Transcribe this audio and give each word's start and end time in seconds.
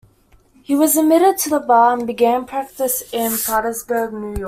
He 0.63 0.73
was 0.73 0.97
admitted 0.97 1.37
to 1.41 1.49
the 1.51 1.59
bar 1.59 1.93
and 1.95 2.07
began 2.07 2.45
practice 2.47 3.03
in 3.13 3.33
Plattsburg, 3.37 4.11
New 4.11 4.27
York. 4.29 4.39